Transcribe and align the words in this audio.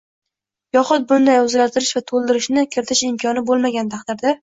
yoxud 0.77 1.05
bunday 1.11 1.37
o‘zgartirish 1.43 1.93
va 1.99 2.03
to‘ldirishni 2.09 2.67
kiritish 2.75 3.07
imkoni 3.13 3.49
bo‘lmagan 3.55 3.97
taqdirda 3.97 4.39